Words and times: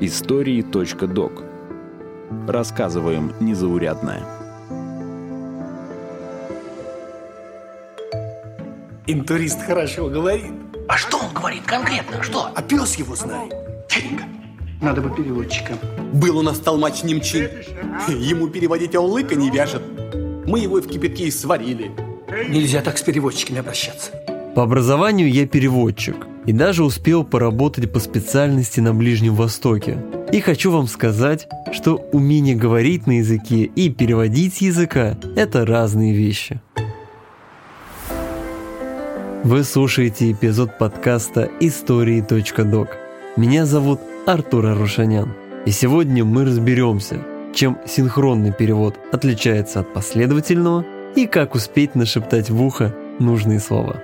Истории.док 0.00 1.42
Рассказываем 2.48 3.34
незаурядное. 3.38 4.22
Интурист 9.06 9.60
хорошо 9.60 10.08
говорит. 10.08 10.52
А 10.88 10.96
что 10.96 11.18
он 11.18 11.34
говорит 11.34 11.64
конкретно? 11.66 12.22
Что? 12.22 12.50
А 12.54 12.62
пес 12.62 12.94
его 12.94 13.14
знает. 13.14 13.52
Тихонько. 13.90 14.24
Надо 14.80 15.02
бы 15.02 15.14
переводчика. 15.14 15.74
Был 16.14 16.38
у 16.38 16.42
нас 16.42 16.58
толмач 16.60 17.02
немчин. 17.02 17.50
Ему 18.08 18.48
переводить 18.48 18.94
аулыка 18.94 19.34
не 19.34 19.50
вяжет. 19.50 19.82
Мы 20.46 20.60
его 20.60 20.76
в 20.76 20.88
кипятке 20.88 21.24
и 21.24 21.30
сварили. 21.30 21.90
Нельзя 22.48 22.80
так 22.80 22.96
с 22.96 23.02
переводчиками 23.02 23.58
обращаться. 23.58 24.12
По 24.56 24.62
образованию 24.62 25.30
я 25.30 25.46
переводчик 25.46 26.26
и 26.46 26.52
даже 26.52 26.84
успел 26.84 27.24
поработать 27.24 27.92
по 27.92 28.00
специальности 28.00 28.80
на 28.80 28.94
Ближнем 28.94 29.34
Востоке. 29.34 29.98
И 30.32 30.40
хочу 30.40 30.70
вам 30.70 30.86
сказать, 30.86 31.48
что 31.72 31.96
умение 32.12 32.54
говорить 32.54 33.06
на 33.06 33.18
языке 33.18 33.64
и 33.64 33.90
переводить 33.90 34.54
с 34.54 34.58
языка– 34.58 35.16
это 35.36 35.64
разные 35.64 36.14
вещи. 36.14 36.60
Вы 39.42 39.62
слушаете 39.62 40.32
эпизод 40.32 40.78
подкаста 40.78 41.50
«Истории.док». 41.60 42.96
Меня 43.36 43.66
зовут 43.66 44.00
Артур 44.26 44.66
Арушанян. 44.66 45.34
И 45.66 45.70
сегодня 45.70 46.24
мы 46.24 46.44
разберемся, 46.44 47.20
чем 47.54 47.78
синхронный 47.86 48.52
перевод 48.52 48.96
отличается 49.12 49.80
от 49.80 49.92
последовательного 49.92 50.84
и 51.14 51.26
как 51.26 51.54
успеть 51.54 51.94
нашептать 51.94 52.50
в 52.50 52.62
ухо 52.62 52.94
нужные 53.18 53.60
слова. 53.60 53.96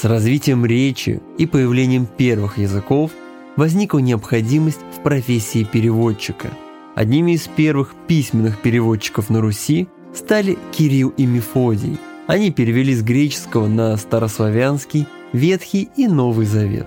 С 0.00 0.04
развитием 0.06 0.64
речи 0.64 1.20
и 1.36 1.44
появлением 1.44 2.06
первых 2.06 2.56
языков 2.56 3.10
возникла 3.56 3.98
необходимость 3.98 4.80
в 4.96 5.02
профессии 5.02 5.62
переводчика. 5.62 6.48
Одними 6.94 7.32
из 7.32 7.46
первых 7.48 7.94
письменных 8.06 8.62
переводчиков 8.62 9.28
на 9.28 9.42
Руси 9.42 9.88
стали 10.14 10.56
Кирилл 10.72 11.10
и 11.18 11.26
Мефодий. 11.26 11.98
Они 12.26 12.50
перевели 12.50 12.94
с 12.94 13.02
греческого 13.02 13.66
на 13.66 13.94
старославянский 13.98 15.06
Ветхий 15.34 15.90
и 15.94 16.08
Новый 16.08 16.46
Завет. 16.46 16.86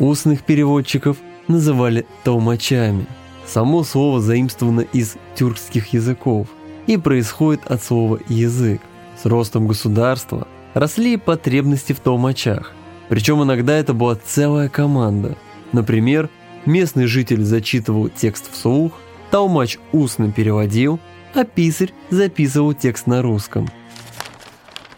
Устных 0.00 0.42
переводчиков 0.42 1.18
называли 1.46 2.06
толмачами. 2.24 3.06
Само 3.46 3.84
слово 3.84 4.20
заимствовано 4.20 4.80
из 4.80 5.14
тюркских 5.36 5.92
языков 5.92 6.48
и 6.88 6.96
происходит 6.96 7.64
от 7.68 7.84
слова 7.84 8.18
«язык». 8.26 8.80
С 9.22 9.26
ростом 9.26 9.68
государства 9.68 10.48
росли 10.74 11.16
потребности 11.16 11.92
в 11.92 12.00
толмачах. 12.00 12.72
Причем 13.08 13.42
иногда 13.42 13.74
это 13.74 13.94
была 13.94 14.16
целая 14.16 14.68
команда. 14.68 15.36
Например, 15.72 16.28
местный 16.66 17.06
житель 17.06 17.42
зачитывал 17.42 18.08
текст 18.08 18.52
вслух, 18.52 18.92
толмач 19.30 19.78
устно 19.92 20.30
переводил, 20.30 21.00
а 21.34 21.44
писарь 21.44 21.92
записывал 22.10 22.74
текст 22.74 23.06
на 23.06 23.22
русском. 23.22 23.68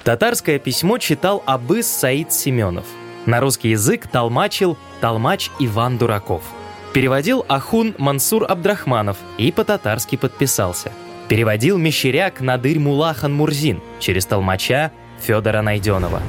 Татарское 0.04 0.58
письмо 0.58 0.98
читал 0.98 1.42
Абыс 1.46 1.86
Саид 1.86 2.32
Семенов. 2.32 2.84
На 3.26 3.40
русский 3.40 3.70
язык 3.70 4.06
толмачил 4.06 4.78
толмач 5.00 5.50
Иван 5.58 5.98
Дураков. 5.98 6.42
Переводил 6.92 7.44
Ахун 7.48 7.94
Мансур 7.98 8.44
Абдрахманов 8.48 9.16
и 9.36 9.50
по-татарски 9.50 10.16
подписался. 10.16 10.92
Переводил 11.28 11.76
мещеряк 11.76 12.40
Надырь 12.40 12.78
Мулахан 12.78 13.34
Мурзин 13.34 13.82
через 13.98 14.26
толмача 14.26 14.92
Федора 15.20 15.62
Найденова. 15.62 16.22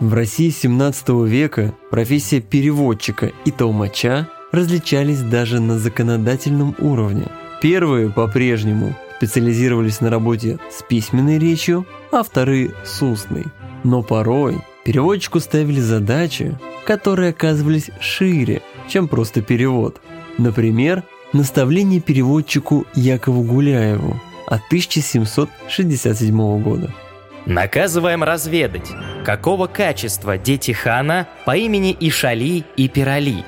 В 0.00 0.12
России 0.12 0.50
17 0.50 1.08
века 1.26 1.74
профессия 1.90 2.40
переводчика 2.40 3.32
и 3.44 3.50
толмача 3.50 4.28
различались 4.52 5.20
даже 5.20 5.60
на 5.60 5.78
законодательном 5.78 6.74
уровне. 6.78 7.26
Первые 7.62 8.10
по-прежнему 8.10 8.94
специализировались 9.16 10.00
на 10.00 10.10
работе 10.10 10.58
с 10.70 10.82
письменной 10.82 11.38
речью, 11.38 11.86
а 12.12 12.22
вторые– 12.22 12.74
с 12.84 13.02
устной. 13.02 13.44
Но 13.84 14.02
порой 14.02 14.58
переводчику 14.84 15.40
ставили 15.40 15.80
задачи, 15.80 16.58
которые 16.86 17.30
оказывались 17.30 17.90
шире, 18.00 18.62
чем 18.88 19.08
просто 19.08 19.40
перевод. 19.40 20.00
Например, 20.38 21.02
наставление 21.32 22.00
переводчику 22.00 22.86
Якову 22.94 23.42
Гуляеву 23.42 24.20
от 24.46 24.60
1767 24.66 26.62
года. 26.62 26.92
Наказываем 27.46 28.24
разведать, 28.24 28.90
какого 29.24 29.68
качества 29.68 30.36
дети 30.36 30.72
хана 30.72 31.28
по 31.44 31.56
имени 31.56 31.96
Ишали 32.00 32.64
и 32.76 32.88
Пирали. 32.88 33.44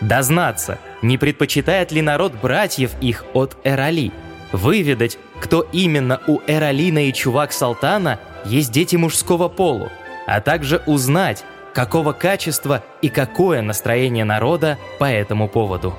Дознаться, 0.00 0.78
не 1.02 1.18
предпочитает 1.18 1.90
ли 1.90 2.00
народ 2.00 2.32
братьев 2.40 2.92
их 3.00 3.24
от 3.34 3.56
Эрали. 3.64 4.12
Выведать, 4.52 5.18
кто 5.40 5.66
именно 5.72 6.20
у 6.28 6.38
Эралина 6.46 7.08
и 7.08 7.12
чувак 7.12 7.52
Салтана 7.52 8.20
есть 8.44 8.70
дети 8.70 8.94
мужского 8.94 9.48
полу, 9.48 9.88
а 10.28 10.40
также 10.40 10.80
узнать, 10.86 11.44
какого 11.74 12.12
качества 12.12 12.84
и 13.02 13.08
какое 13.08 13.62
настроение 13.62 14.24
народа 14.24 14.78
по 15.00 15.04
этому 15.04 15.48
поводу. 15.48 15.94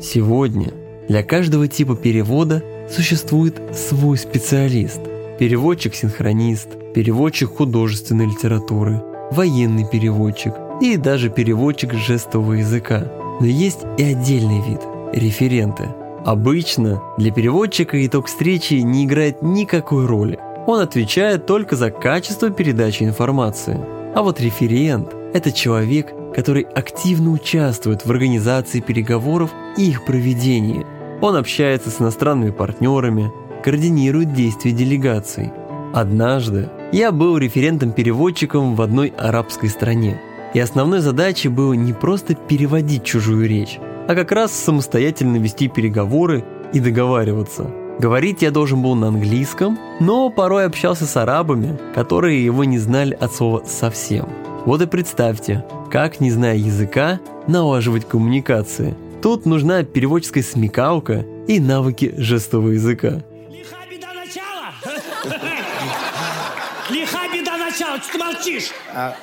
Сегодня 0.00 0.72
для 1.08 1.22
каждого 1.22 1.66
типа 1.66 1.96
перевода 1.96 2.62
существует 2.90 3.60
свой 3.74 4.16
специалист. 4.16 5.00
Переводчик-синхронист, 5.38 6.68
переводчик 6.94 7.56
художественной 7.56 8.26
литературы, 8.26 9.02
военный 9.30 9.86
переводчик 9.88 10.54
и 10.80 10.96
даже 10.96 11.30
переводчик 11.30 11.94
жестового 11.94 12.54
языка. 12.54 13.04
Но 13.40 13.46
есть 13.46 13.80
и 13.98 14.02
отдельный 14.02 14.60
вид– 14.62 14.80
референты. 15.12 15.88
Обычно 16.24 17.00
для 17.16 17.32
переводчика 17.32 18.04
итог 18.04 18.26
встречи 18.26 18.74
не 18.74 19.04
играет 19.04 19.42
никакой 19.42 20.06
роли. 20.06 20.38
Он 20.66 20.80
отвечает 20.80 21.46
только 21.46 21.76
за 21.76 21.90
качество 21.90 22.50
передачи 22.50 23.04
информации. 23.04 23.80
А 24.14 24.22
вот 24.22 24.40
референт– 24.40 25.14
это 25.34 25.52
человек, 25.52 26.12
который 26.34 26.62
активно 26.62 27.30
участвует 27.30 28.04
в 28.04 28.10
организации 28.10 28.80
переговоров 28.80 29.50
и 29.76 29.88
их 29.88 30.04
проведении– 30.04 30.84
он 31.20 31.36
общается 31.36 31.90
с 31.90 32.00
иностранными 32.00 32.50
партнерами, 32.50 33.32
координирует 33.62 34.32
действия 34.32 34.72
делегаций. 34.72 35.50
Однажды 35.92 36.68
я 36.92 37.12
был 37.12 37.36
референтом-переводчиком 37.38 38.74
в 38.74 38.82
одной 38.82 39.12
арабской 39.16 39.68
стране. 39.68 40.20
И 40.54 40.60
основной 40.60 41.00
задачей 41.00 41.48
было 41.48 41.72
не 41.74 41.92
просто 41.92 42.34
переводить 42.34 43.04
чужую 43.04 43.48
речь, 43.48 43.78
а 44.06 44.14
как 44.14 44.32
раз 44.32 44.52
самостоятельно 44.52 45.36
вести 45.36 45.68
переговоры 45.68 46.44
и 46.72 46.80
договариваться. 46.80 47.70
Говорить 47.98 48.42
я 48.42 48.50
должен 48.50 48.80
был 48.80 48.94
на 48.94 49.08
английском, 49.08 49.78
но 50.00 50.30
порой 50.30 50.64
общался 50.64 51.04
с 51.04 51.16
арабами, 51.16 51.78
которые 51.94 52.44
его 52.44 52.64
не 52.64 52.78
знали 52.78 53.16
от 53.18 53.34
слова 53.34 53.64
совсем. 53.66 54.28
Вот 54.64 54.80
и 54.80 54.86
представьте, 54.86 55.64
как, 55.90 56.20
не 56.20 56.30
зная 56.30 56.56
языка, 56.56 57.20
налаживать 57.46 58.06
коммуникации– 58.06 58.94
Тут 59.22 59.46
нужна 59.46 59.82
переводческая 59.82 60.44
смекалка 60.44 61.24
и 61.48 61.58
навыки 61.58 62.14
жестового 62.16 62.70
языка. 62.70 63.24
Лиха 63.50 63.76
беда 63.90 64.12
начала! 64.14 64.72
Лиха 66.90 67.28
беда 67.32 67.56
начала, 67.56 67.98
что 67.98 68.12
ты 68.12 68.18
молчишь? 68.18 68.70
A 68.94 69.14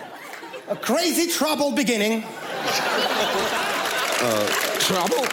crazy 0.82 1.30
trouble 1.30 1.74
beginning. 1.74 2.24
Trouble? 4.80 5.26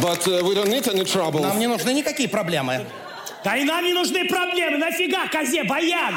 But 0.00 0.26
uh, 0.26 0.42
we 0.44 0.54
don't 0.54 0.70
need 0.70 0.88
any 0.88 1.04
trouble. 1.04 1.42
Нам 1.42 1.58
не 1.58 1.66
нужны 1.66 1.92
никакие 1.92 2.28
проблемы. 2.28 2.86
Да 3.44 3.56
и 3.56 3.64
нам 3.64 3.84
не 3.84 3.92
нужны 3.92 4.26
проблемы. 4.28 4.78
Нафига 4.78 5.26
козе 5.28 5.64
баян? 5.64 6.14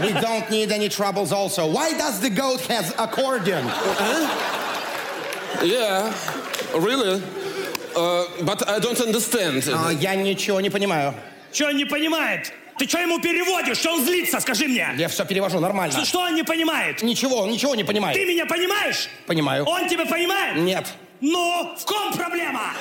We 0.00 0.12
don't 0.14 0.48
need 0.50 0.72
any 0.72 0.88
troubles 0.88 1.30
also. 1.30 1.66
Why 1.66 1.92
does 1.92 2.20
the 2.20 2.30
goat 2.30 2.62
have 2.62 2.92
accordion? 2.98 3.64
Yeah, 5.62 6.12
really? 6.74 7.22
Uh, 7.94 8.24
but 8.42 8.68
I 8.68 8.78
don't 8.78 9.00
understand. 9.00 9.68
А, 9.72 9.90
я 9.92 10.14
ничего 10.14 10.60
не 10.60 10.70
понимаю. 10.70 11.14
Что 11.52 11.66
он 11.66 11.76
не 11.76 11.84
понимает? 11.84 12.52
Ты 12.78 12.88
что 12.88 12.98
ему 12.98 13.20
переводишь? 13.20 13.78
Что 13.78 13.92
он 13.92 14.04
злится? 14.04 14.40
Скажи 14.40 14.66
мне. 14.66 14.88
Я 14.96 15.08
все 15.08 15.24
перевожу 15.24 15.60
нормально. 15.60 15.92
Что, 15.92 16.04
что 16.04 16.20
он 16.20 16.34
не 16.34 16.42
понимает? 16.42 17.02
Ничего, 17.02 17.42
он 17.42 17.50
ничего 17.50 17.74
не 17.74 17.84
понимает. 17.84 18.16
Ты 18.16 18.24
меня 18.24 18.46
понимаешь? 18.46 19.08
Понимаю. 19.26 19.64
Он 19.64 19.88
тебя 19.88 20.06
понимает? 20.06 20.56
Нет. 20.56 20.86
Ну, 21.20 21.74
в 21.78 21.84
ком 21.84 22.12
проблема? 22.14 22.72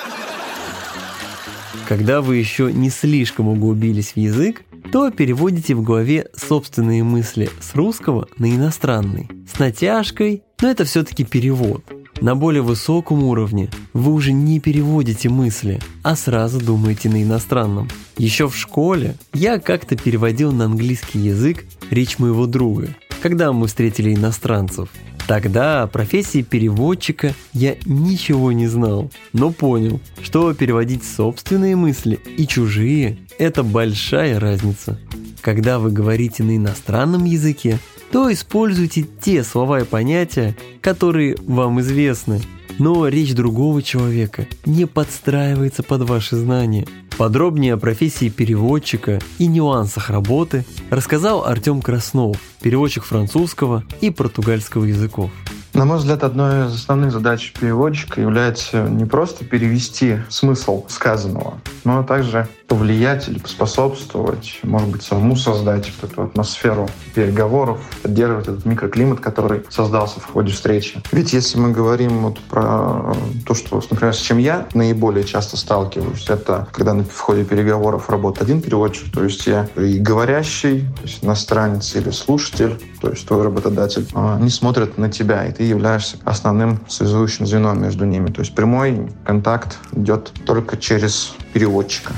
Когда 1.87 2.21
вы 2.21 2.37
еще 2.37 2.71
не 2.71 2.89
слишком 2.89 3.49
углубились 3.49 4.13
в 4.13 4.17
язык, 4.17 4.63
то 4.91 5.11
переводите 5.11 5.75
в 5.75 5.83
голове 5.83 6.29
собственные 6.35 7.03
мысли 7.03 7.49
с 7.59 7.75
русского 7.75 8.27
на 8.37 8.49
иностранный. 8.49 9.29
С 9.53 9.59
натяжкой, 9.59 10.43
но 10.61 10.69
это 10.69 10.85
все-таки 10.85 11.23
перевод. 11.23 11.83
На 12.21 12.35
более 12.35 12.61
высоком 12.61 13.23
уровне 13.23 13.67
вы 13.93 14.13
уже 14.13 14.31
не 14.31 14.59
переводите 14.59 15.27
мысли, 15.27 15.79
а 16.03 16.15
сразу 16.15 16.59
думаете 16.63 17.09
на 17.09 17.23
иностранном. 17.23 17.89
Еще 18.15 18.47
в 18.47 18.55
школе 18.55 19.15
я 19.33 19.57
как-то 19.57 19.97
переводил 19.97 20.51
на 20.51 20.65
английский 20.65 21.17
язык 21.17 21.65
речь 21.89 22.19
моего 22.19 22.45
друга, 22.45 22.89
когда 23.23 23.51
мы 23.51 23.65
встретили 23.65 24.13
иностранцев. 24.13 24.89
Тогда 25.27 25.81
о 25.81 25.87
профессии 25.87 26.43
переводчика 26.43 27.33
я 27.53 27.75
ничего 27.85 28.51
не 28.51 28.67
знал, 28.67 29.09
но 29.33 29.51
понял, 29.51 29.99
что 30.21 30.53
переводить 30.53 31.03
собственные 31.03 31.75
мысли 31.75 32.19
и 32.37 32.45
чужие– 32.45 33.17
это 33.39 33.63
большая 33.63 34.39
разница. 34.39 34.99
Когда 35.41 35.79
вы 35.79 35.89
говорите 35.89 36.43
на 36.43 36.55
иностранном 36.55 37.25
языке, 37.25 37.79
то 38.11 38.31
используйте 38.31 39.07
те 39.21 39.43
слова 39.43 39.79
и 39.79 39.85
понятия, 39.85 40.55
которые 40.81 41.37
вам 41.47 41.79
известны. 41.79 42.41
Но 42.77 43.07
речь 43.07 43.33
другого 43.33 43.81
человека 43.81 44.47
не 44.65 44.85
подстраивается 44.85 45.83
под 45.83 46.01
ваши 46.09 46.35
знания. 46.35 46.85
Подробнее 47.17 47.75
о 47.75 47.77
профессии 47.77 48.29
переводчика 48.29 49.19
и 49.37 49.47
нюансах 49.47 50.09
работы 50.09 50.65
рассказал 50.89 51.45
Артем 51.45 51.81
Краснов, 51.81 52.37
переводчик 52.61 53.03
французского 53.03 53.83
и 54.01 54.09
португальского 54.09 54.85
языков. 54.85 55.29
На 55.73 55.85
мой 55.85 55.99
взгляд, 55.99 56.23
одной 56.23 56.67
из 56.67 56.73
основных 56.73 57.13
задач 57.13 57.53
переводчика 57.57 58.19
является 58.19 58.89
не 58.89 59.05
просто 59.05 59.45
перевести 59.45 60.17
смысл 60.27 60.85
сказанного, 60.89 61.61
но 61.85 62.03
также 62.03 62.49
повлиять 62.71 63.27
или 63.27 63.37
поспособствовать, 63.37 64.59
может 64.63 64.87
быть, 64.87 65.03
самому 65.03 65.35
создать 65.35 65.91
вот 65.99 66.09
эту 66.09 66.23
атмосферу 66.23 66.89
переговоров, 67.13 67.81
поддерживать 68.01 68.47
этот 68.47 68.65
микроклимат, 68.65 69.19
который 69.19 69.63
создался 69.67 70.21
в 70.21 70.31
ходе 70.31 70.53
встречи. 70.53 71.01
Ведь 71.11 71.33
если 71.33 71.59
мы 71.59 71.71
говорим 71.71 72.23
вот 72.23 72.39
про 72.39 73.13
то, 73.45 73.55
что, 73.55 73.83
например, 73.91 74.15
с 74.15 74.19
чем 74.19 74.37
я 74.37 74.67
наиболее 74.73 75.25
часто 75.25 75.57
сталкиваюсь, 75.57 76.29
это 76.29 76.65
когда 76.71 76.93
в 76.93 77.19
ходе 77.19 77.43
переговоров 77.43 78.09
работает 78.09 78.43
один 78.43 78.61
переводчик, 78.61 79.11
то 79.11 79.21
есть 79.25 79.45
я 79.47 79.67
и 79.75 79.99
говорящий, 79.99 80.87
то 80.95 81.03
есть 81.03 81.25
иностранец 81.25 81.93
или 81.97 82.09
слушатель, 82.11 82.79
то 83.01 83.09
есть 83.09 83.27
твой 83.27 83.43
работодатель, 83.43 84.07
они 84.13 84.49
смотрят 84.49 84.97
на 84.97 85.09
тебя, 85.11 85.45
и 85.45 85.51
ты 85.51 85.63
являешься 85.63 86.19
основным 86.23 86.79
связующим 86.87 87.45
звеном 87.45 87.81
между 87.81 88.05
ними. 88.05 88.27
То 88.27 88.39
есть 88.39 88.55
прямой 88.55 89.11
контакт 89.25 89.77
идет 89.91 90.31
только 90.45 90.77
через 90.77 91.33
переводчика. 91.51 92.13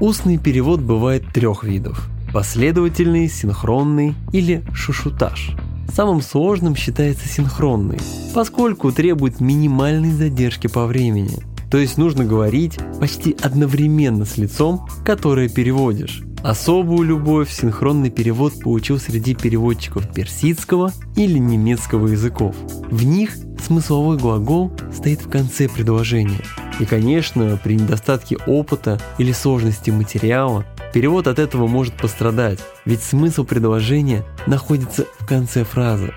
Устный 0.00 0.38
перевод 0.38 0.80
бывает 0.80 1.24
трех 1.30 1.62
видов. 1.62 2.08
Последовательный, 2.32 3.28
синхронный 3.28 4.14
или 4.32 4.64
шушутаж. 4.72 5.54
Самым 5.94 6.22
сложным 6.22 6.74
считается 6.74 7.28
синхронный, 7.28 7.98
поскольку 8.34 8.92
требует 8.92 9.40
минимальной 9.40 10.12
задержки 10.12 10.68
по 10.68 10.86
времени. 10.86 11.36
То 11.70 11.76
есть 11.76 11.98
нужно 11.98 12.24
говорить 12.24 12.78
почти 12.98 13.36
одновременно 13.42 14.24
с 14.24 14.38
лицом, 14.38 14.88
которое 15.04 15.50
переводишь. 15.50 16.22
Особую 16.42 17.06
любовь 17.06 17.52
синхронный 17.52 18.08
перевод 18.08 18.58
получил 18.62 18.98
среди 18.98 19.34
переводчиков 19.34 20.10
персидского 20.14 20.92
или 21.14 21.38
немецкого 21.38 22.06
языков. 22.06 22.56
В 22.90 23.04
них 23.04 23.36
смысловой 23.62 24.16
глагол 24.16 24.72
стоит 24.94 25.20
в 25.20 25.28
конце 25.28 25.68
предложения. 25.68 26.40
И, 26.80 26.86
конечно, 26.86 27.60
при 27.62 27.74
недостатке 27.74 28.38
опыта 28.46 28.98
или 29.18 29.32
сложности 29.32 29.90
материала, 29.90 30.64
перевод 30.94 31.26
от 31.26 31.38
этого 31.38 31.66
может 31.66 31.94
пострадать, 31.94 32.58
ведь 32.86 33.02
смысл 33.02 33.44
предложения 33.44 34.24
находится 34.46 35.04
в 35.18 35.26
конце 35.26 35.64
фразы. 35.64 36.14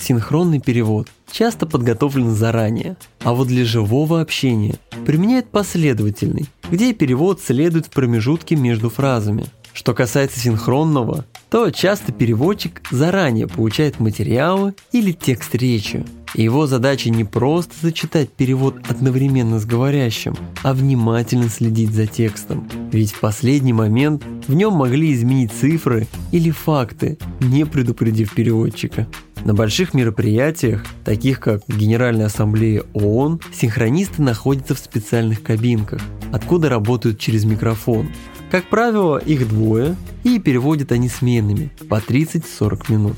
Синхронный 0.00 0.60
перевод 0.60 1.08
часто 1.30 1.66
подготовлен 1.66 2.30
заранее, 2.30 2.96
а 3.22 3.34
вот 3.34 3.46
для 3.46 3.64
живого 3.64 4.20
общения 4.20 4.74
применяет 5.06 5.48
последовательный, 5.48 6.46
где 6.68 6.92
перевод 6.92 7.40
следует 7.40 7.86
в 7.86 7.90
промежутке 7.90 8.56
между 8.56 8.90
фразами. 8.90 9.46
Что 9.72 9.94
касается 9.94 10.40
синхронного, 10.40 11.24
то 11.50 11.70
часто 11.70 12.10
переводчик 12.10 12.82
заранее 12.90 13.46
получает 13.46 14.00
материалы 14.00 14.74
или 14.90 15.12
текст 15.12 15.54
речи. 15.54 16.04
Его 16.34 16.66
задача 16.66 17.10
не 17.10 17.24
просто 17.24 17.74
зачитать 17.80 18.30
перевод 18.30 18.76
одновременно 18.88 19.58
с 19.58 19.64
говорящим, 19.64 20.34
а 20.62 20.74
внимательно 20.74 21.48
следить 21.48 21.92
за 21.92 22.06
текстом. 22.06 22.68
Ведь 22.92 23.12
в 23.12 23.20
последний 23.20 23.72
момент 23.72 24.22
в 24.46 24.54
нем 24.54 24.74
могли 24.74 25.12
изменить 25.14 25.52
цифры 25.52 26.06
или 26.32 26.50
факты, 26.50 27.18
не 27.40 27.64
предупредив 27.64 28.34
переводчика. 28.34 29.06
На 29.44 29.54
больших 29.54 29.94
мероприятиях, 29.94 30.84
таких 31.04 31.38
как 31.38 31.62
Генеральная 31.68 32.26
ассамблея 32.26 32.82
ООН, 32.94 33.40
синхронисты 33.54 34.20
находятся 34.20 34.74
в 34.74 34.78
специальных 34.78 35.42
кабинках, 35.42 36.02
откуда 36.32 36.68
работают 36.68 37.20
через 37.20 37.44
микрофон. 37.44 38.08
Как 38.50 38.68
правило, 38.68 39.18
их 39.18 39.48
двое, 39.48 39.96
и 40.24 40.38
переводят 40.40 40.90
они 40.90 41.08
сменами 41.08 41.70
по 41.88 42.00
30-40 42.00 42.92
минут. 42.92 43.16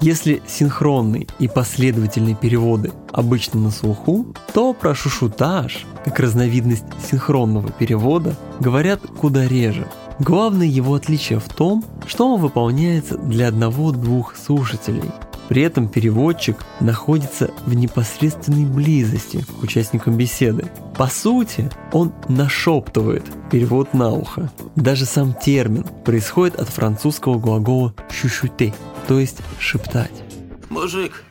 Если 0.00 0.42
синхронный 0.46 1.26
и 1.38 1.48
последовательные 1.48 2.34
переводы 2.34 2.92
обычно 3.12 3.60
на 3.60 3.70
слуху, 3.70 4.26
то 4.52 4.72
про 4.74 4.94
шушутаж, 4.94 5.86
как 6.04 6.20
разновидность 6.20 6.84
синхронного 7.10 7.70
перевода, 7.70 8.36
говорят 8.60 9.00
куда 9.18 9.46
реже– 9.46 9.86
Главное 10.18 10.66
его 10.66 10.94
отличие 10.94 11.38
в 11.40 11.48
том, 11.48 11.84
что 12.06 12.28
он 12.32 12.40
выполняется 12.40 13.18
для 13.18 13.48
одного-двух 13.48 14.34
слушателей. 14.36 15.10
При 15.48 15.62
этом 15.62 15.88
переводчик 15.88 16.64
находится 16.80 17.50
в 17.66 17.74
непосредственной 17.74 18.64
близости 18.64 19.44
к 19.60 19.62
участникам 19.62 20.16
беседы. 20.16 20.64
По 20.96 21.06
сути, 21.06 21.70
он 21.92 22.12
нашептывает 22.28 23.24
перевод 23.50 23.94
на 23.94 24.10
ухо. 24.10 24.50
Даже 24.74 25.04
сам 25.04 25.34
термин 25.34 25.84
происходит 26.04 26.56
от 26.56 26.68
французского 26.68 27.38
глагола 27.38 27.94
«шушуте», 28.10 28.74
то 29.06 29.18
есть 29.18 29.38
«шептать». 29.58 30.22
Мужик, 30.68 31.24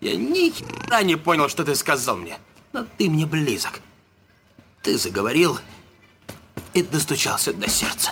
я 0.00 0.16
ни 0.16 0.50
хера 0.50 1.02
не 1.02 1.16
понял, 1.16 1.48
что 1.48 1.64
ты 1.64 1.74
сказал 1.74 2.16
мне, 2.16 2.36
но 2.72 2.86
ты 2.98 3.08
мне 3.08 3.26
близок. 3.26 3.80
Ты 4.82 4.98
заговорил, 4.98 5.58
и 6.74 6.82
достучался 6.82 7.52
до 7.52 7.70
сердца. 7.70 8.10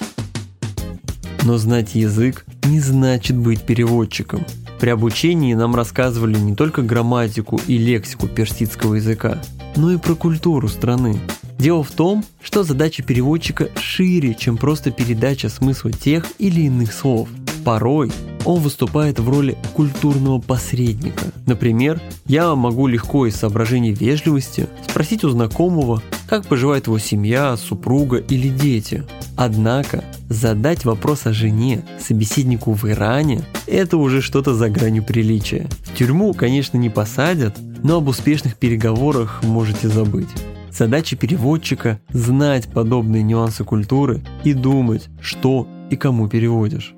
Но 1.45 1.59
знать 1.59 1.95
язык 1.95 2.47
не 2.65 2.81
значит 2.81 3.37
быть 3.37 3.63
переводчиком. 3.63 4.47
При 4.81 4.91
обучении 4.91 5.55
нам 5.55 5.75
рассказывали 5.75 6.39
не 6.39 6.55
только 6.55 6.83
грамматику 6.83 7.61
и 7.67 7.77
лексику 7.79 8.29
персидского 8.29 8.95
языка, 8.95 9.43
но 9.77 9.93
и 9.93 9.97
про 9.97 10.15
культуру 10.15 10.69
страны. 10.69 11.21
Дело 11.59 11.85
в 11.85 11.91
том, 11.91 12.25
что 12.41 12.65
задача 12.65 13.03
переводчика 13.03 13.69
шире, 13.77 14.35
чем 14.35 14.57
просто 14.57 14.91
передача 14.91 15.49
смысла 15.49 15.93
тех 15.93 16.27
или 16.39 16.63
иных 16.63 16.93
слов. 16.93 17.29
Порой 17.65 18.11
он 18.45 18.61
выступает 18.61 19.21
в 19.21 19.29
роли 19.29 19.57
культурного 19.75 20.41
посредника. 20.41 21.27
Например, 21.47 22.01
я 22.27 22.55
могу 22.55 22.87
легко 22.87 23.27
из 23.27 23.37
соображений 23.37 23.93
вежливости 23.93 24.69
спросить 24.89 25.23
у 25.25 25.31
знакомого, 25.31 26.03
как 26.29 26.47
поживает 26.47 26.87
его 26.87 26.99
семья, 26.99 27.57
супруга 27.57 28.17
или 28.17 28.49
дети. 28.49 29.05
Однако 29.37 30.05
задать 30.29 30.85
вопрос 30.85 31.27
о 31.27 31.33
жене 31.33 31.85
собеседнику 32.01 32.73
в 32.73 32.89
Иране– 32.89 33.43
это 33.67 33.97
уже 33.97 34.23
что-то 34.23 34.55
за 34.55 34.69
гранью 34.69 35.05
приличия. 35.05 35.69
В 35.85 35.97
тюрьму, 35.97 36.35
конечно, 36.35 36.77
не 36.77 36.91
посадят, 36.91 37.57
но 37.83 37.99
об 37.99 38.09
успешных 38.09 38.57
переговорах 38.57 39.43
можете 39.43 39.89
забыть. 39.89 40.29
Задача 40.71 41.17
переводчика– 41.17 42.01
знать 42.13 42.67
подобные 42.67 43.23
нюансы 43.23 43.63
культуры 43.63 44.23
и 44.43 44.55
думать, 44.55 45.09
что 45.21 45.69
и 45.91 45.97
кому 45.97 46.29
переводишь. 46.29 46.95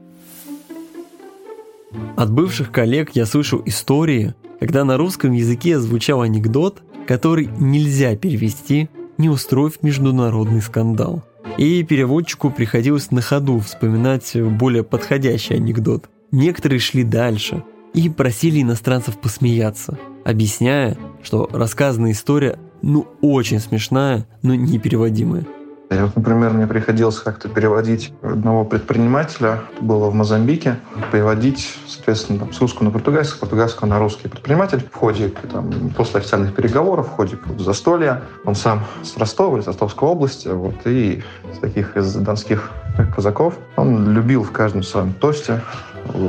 От 2.17 2.33
бывших 2.33 2.71
коллег 2.71 3.11
я 3.15 3.27
слышал 3.27 3.63
истории, 3.65 4.35
когда 4.61 4.85
на 4.85 4.97
русском 4.97 5.33
языке 5.33 5.79
звучал 5.79 6.23
анекдот, 6.23 6.83
который 7.07 7.49
нельзя 7.59 8.17
перевести 8.17 8.89
не 9.19 9.29
устроив 9.29 9.83
международный 9.83 10.61
скандал. 10.61 11.23
И 11.59 11.83
переводчику 11.83 12.51
приходилось 12.51 13.11
на 13.11 13.21
ходу 13.21 13.59
вспоминать 13.61 14.35
более 14.37 14.83
подходящий 14.83 15.55
анекдот. 15.55 16.09
Некоторые 16.33 16.81
шли 16.81 17.05
дальше 17.05 17.63
и 17.93 18.09
просили 18.09 18.63
иностранцев 18.63 19.19
посмеяться, 19.19 19.99
объясняя, 20.25 20.97
что 21.23 21.49
рассказанная 21.53 22.13
история 22.13 22.59
ну 22.83 23.07
очень 23.21 23.61
смешная, 23.61 24.27
но 24.43 24.55
непереводимая. 24.55 25.47
Вот, 25.91 26.17
например, 26.17 26.51
мне 26.51 26.67
приходилось 26.67 27.19
как-то 27.19 27.49
переводить 27.49 28.13
одного 28.23 28.65
предпринимателя, 28.65 29.61
было 29.81 30.11
в 30.11 30.15
Мозамбике, 30.15 30.79
переводить, 31.13 31.79
соответственно, 31.87 32.41
там, 32.41 32.53
с 32.53 32.61
русского 32.61 32.85
на 32.85 32.91
португальский, 32.91 33.37
с 33.37 33.39
португальского 33.39 33.87
на 33.87 33.99
русский. 33.99 34.29
Предприниматель 34.29 34.83
в 34.91 34.95
ходе, 34.95 35.29
там, 35.53 35.91
после 35.97 36.21
официальных 36.21 36.55
переговоров, 36.55 37.09
в 37.09 37.11
ходе 37.11 37.39
застолья, 37.59 38.23
он 38.45 38.55
сам 38.55 38.85
с 39.03 39.17
Ростова, 39.17 39.59
из 39.59 39.67
Ростовской 39.67 40.09
области, 40.09 40.49
вот, 40.49 40.87
и 40.87 41.23
из 41.53 41.59
таких 41.59 41.97
из 41.97 42.15
донских 42.15 42.71
казаков, 43.15 43.59
он 43.77 44.13
любил 44.13 44.43
в 44.43 44.53
каждом 44.53 44.83
своем 44.83 45.13
тосте 45.13 45.61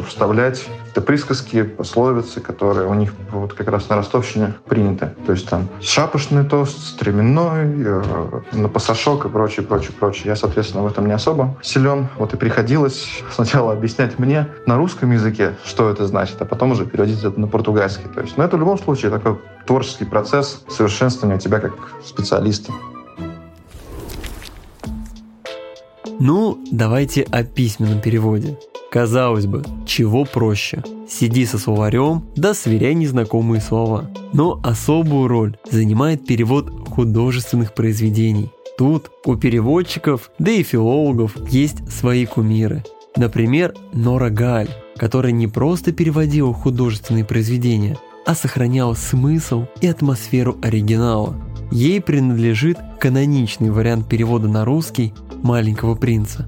вставлять 0.08 0.68
это 0.96 1.02
присказки, 1.02 1.64
пословицы, 1.64 2.40
которые 2.40 2.88
у 2.88 2.94
них 2.94 3.14
вот 3.34 3.54
как 3.54 3.68
раз 3.68 3.90
на 3.90 3.98
Ростовщине 3.98 4.54
приняты. 4.66 5.10
То 5.26 5.34
есть 5.34 5.50
там 5.50 5.68
шапошный 5.82 6.46
тост, 6.46 6.80
стременной, 6.80 7.66
э, 7.66 8.42
на 8.54 8.70
пасашок 8.70 9.26
и 9.26 9.30
прочее, 9.30 9.66
прочее, 9.66 9.92
прочее. 9.92 10.28
Я, 10.28 10.38
соответственно, 10.38 10.84
в 10.84 10.88
этом 10.88 11.06
не 11.06 11.12
особо 11.12 11.58
силен. 11.62 12.08
Вот 12.18 12.34
и 12.34 12.38
приходилось 12.38 13.10
сначала 13.32 13.74
объяснять 13.74 14.18
мне 14.20 14.48
на 14.66 14.78
русском 14.78 15.12
языке, 15.12 15.56
что 15.66 15.90
это 15.90 16.08
значит, 16.08 16.42
а 16.42 16.46
потом 16.46 16.72
уже 16.72 16.86
переводить 16.86 17.22
это 17.26 17.38
на 17.38 17.48
португальский. 17.48 18.06
То 18.08 18.22
есть, 18.22 18.38
но 18.38 18.46
это 18.46 18.56
в 18.56 18.62
любом 18.62 18.80
случае 18.80 19.12
такой 19.12 19.38
творческий 19.68 20.06
процесс 20.06 20.64
совершенствования 20.70 21.38
тебя 21.38 21.60
как 21.60 21.74
специалиста. 22.06 22.72
Ну, 26.22 26.58
давайте 26.72 27.24
о 27.24 27.44
письменном 27.44 28.00
переводе. 28.00 28.58
Казалось 28.96 29.46
бы, 29.46 29.62
чего 29.86 30.24
проще? 30.24 30.82
Сиди 31.10 31.46
со 31.46 31.58
словарем, 31.58 32.24
да 32.38 32.54
сверяй 32.54 32.94
незнакомые 32.94 33.60
слова. 33.60 34.10
Но 34.32 34.62
особую 34.64 35.28
роль 35.28 35.58
занимает 35.70 36.26
перевод 36.26 36.88
художественных 36.88 37.74
произведений. 37.74 38.54
Тут 38.78 39.12
у 39.26 39.36
переводчиков, 39.36 40.32
да 40.40 40.50
и 40.50 40.64
филологов 40.64 41.36
есть 41.52 41.92
свои 41.92 42.26
кумиры. 42.26 42.86
Например, 43.18 43.74
Нора 43.92 44.30
Галь, 44.30 44.70
которая 44.96 45.34
не 45.34 45.48
просто 45.50 45.92
переводила 45.92 46.54
художественные 46.54 47.26
произведения, 47.26 47.98
а 48.26 48.34
сохраняла 48.34 48.94
смысл 48.94 49.66
и 49.82 49.88
атмосферу 49.88 50.56
оригинала. 50.62 51.36
Ей 51.70 52.00
принадлежит 52.00 52.78
каноничный 53.02 53.72
вариант 53.72 54.08
перевода 54.08 54.48
на 54.48 54.64
русский 54.64 55.14
«Маленького 55.44 55.96
принца». 55.96 56.48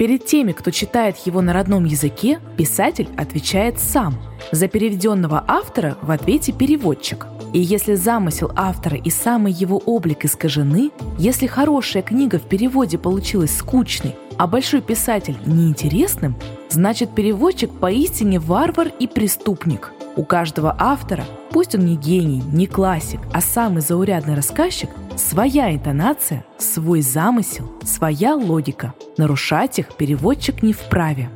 Перед 0.00 0.24
теми, 0.24 0.52
кто 0.52 0.70
читает 0.70 1.18
его 1.26 1.42
на 1.42 1.52
родном 1.52 1.84
языке, 1.84 2.40
писатель 2.56 3.06
отвечает 3.18 3.78
сам. 3.78 4.14
За 4.50 4.66
переведенного 4.66 5.44
автора 5.46 5.98
в 6.00 6.10
ответе 6.10 6.52
переводчик. 6.52 7.26
И 7.52 7.60
если 7.60 7.96
замысел 7.96 8.50
автора 8.56 8.96
и 8.96 9.10
самый 9.10 9.52
его 9.52 9.76
облик 9.76 10.24
искажены, 10.24 10.90
если 11.18 11.46
хорошая 11.46 12.02
книга 12.02 12.38
в 12.38 12.48
переводе 12.48 12.96
получилась 12.96 13.54
скучной, 13.54 14.16
а 14.38 14.46
большой 14.46 14.80
писатель 14.80 15.36
неинтересным, 15.44 16.34
значит 16.70 17.14
переводчик 17.14 17.70
поистине 17.70 18.38
варвар 18.38 18.90
и 18.98 19.06
преступник– 19.06 19.92
у 20.16 20.24
каждого 20.24 20.74
автора, 20.78 21.24
пусть 21.50 21.74
он 21.74 21.86
не 21.86 21.96
гений, 21.96 22.42
не 22.52 22.66
классик, 22.66 23.20
а 23.32 23.40
самый 23.40 23.80
заурядный 23.80 24.34
рассказчик, 24.34 24.90
своя 25.20 25.72
интонация, 25.72 26.44
свой 26.58 27.02
замысел, 27.02 27.70
своя 27.84 28.34
логика. 28.34 28.94
Нарушать 29.16 29.78
их 29.78 29.94
переводчик 29.94 30.62
не 30.62 30.72
вправе. 30.72 31.30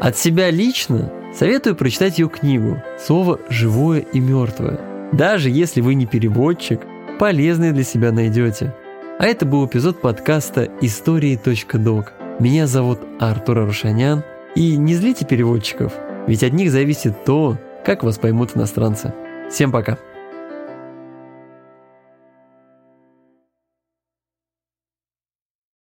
От 0.00 0.18
себя 0.18 0.50
лично 0.50 1.10
советую 1.34 1.76
прочитать 1.76 2.18
ее 2.18 2.28
книгу 2.28 2.82
«Слово 3.00 3.40
живое 3.48 4.00
и 4.00 4.20
мертвое». 4.20 4.78
Даже 5.12 5.48
если 5.48 5.80
вы 5.80 5.94
не 5.94 6.06
переводчик, 6.06 6.80
полезное 7.18 7.72
для 7.72 7.84
себя 7.84 8.12
найдете. 8.12 8.74
А 9.18 9.24
это 9.24 9.46
был 9.46 9.66
эпизод 9.66 10.00
подкаста 10.00 10.68
«Истории.док». 10.82 12.12
Меня 12.38 12.66
зовут 12.66 12.98
Артур 13.18 13.60
Арушанян, 13.60 14.24
и 14.54 14.76
не 14.76 14.94
злите 14.94 15.24
переводчиков, 15.24 15.92
ведь 16.26 16.42
от 16.44 16.52
них 16.52 16.70
зависит 16.70 17.24
то, 17.24 17.56
как 17.84 18.02
вас 18.02 18.18
поймут 18.18 18.56
иностранцы. 18.56 19.12
Всем 19.50 19.70
пока! 19.70 19.98